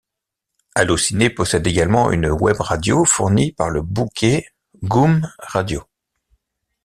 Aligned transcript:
Allociné 0.73 1.29
possède 1.29 1.67
également 1.67 2.09
une 2.11 2.25
webradio, 2.31 3.05
fournie 3.05 3.51
par 3.51 3.69
le 3.69 3.83
bouquet 3.83 4.47
Goom 4.83 5.31
Radio. 5.37 5.83